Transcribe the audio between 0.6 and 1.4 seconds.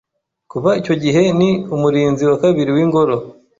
icyo gihe